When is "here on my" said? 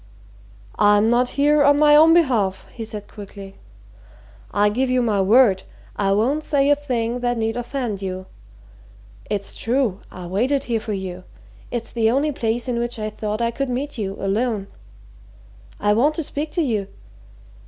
1.37-1.95